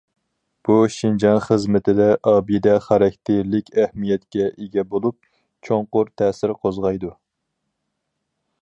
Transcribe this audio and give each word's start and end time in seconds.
بۇ، 0.67 0.77
شىنجاڭ 0.93 1.35
خىزمىتىدە 1.43 2.07
ئابىدە 2.31 2.73
خاراكتېرلىك 2.85 3.69
ئەھمىيەتكە 3.83 4.49
ئىگە 4.49 4.87
بولۇپ، 4.95 5.21
چوڭقۇر 5.69 6.13
تەسىر 6.23 6.57
قوزغايدۇ. 6.65 7.15